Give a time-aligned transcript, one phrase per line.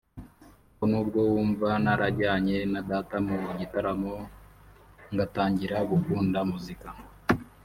[0.67, 4.13] Kuko nubwo wumva narajyanye na data mu gitaramo
[5.13, 6.87] ngatangira gukunda muzika